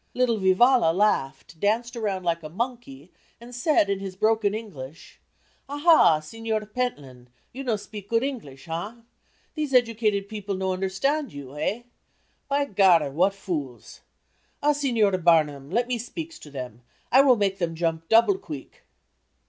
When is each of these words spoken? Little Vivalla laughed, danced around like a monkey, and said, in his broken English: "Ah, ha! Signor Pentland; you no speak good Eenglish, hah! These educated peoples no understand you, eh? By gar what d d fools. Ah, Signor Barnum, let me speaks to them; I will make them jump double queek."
Little 0.15 0.39
Vivalla 0.39 0.91
laughed, 0.93 1.59
danced 1.59 1.95
around 1.95 2.23
like 2.23 2.41
a 2.41 2.49
monkey, 2.49 3.11
and 3.39 3.53
said, 3.53 3.87
in 3.87 3.99
his 3.99 4.15
broken 4.15 4.55
English: 4.55 5.21
"Ah, 5.69 5.77
ha! 5.77 6.19
Signor 6.21 6.65
Pentland; 6.65 7.29
you 7.53 7.63
no 7.63 7.75
speak 7.75 8.09
good 8.09 8.23
Eenglish, 8.23 8.65
hah! 8.65 9.03
These 9.53 9.75
educated 9.75 10.27
peoples 10.27 10.57
no 10.57 10.73
understand 10.73 11.31
you, 11.33 11.55
eh? 11.55 11.83
By 12.47 12.65
gar 12.65 13.11
what 13.11 13.33
d 13.33 13.35
d 13.35 13.39
fools. 13.41 14.01
Ah, 14.63 14.71
Signor 14.71 15.15
Barnum, 15.19 15.69
let 15.69 15.87
me 15.87 15.99
speaks 15.99 16.39
to 16.39 16.49
them; 16.49 16.81
I 17.11 17.21
will 17.21 17.35
make 17.35 17.59
them 17.59 17.75
jump 17.75 18.09
double 18.09 18.39
queek." 18.39 18.81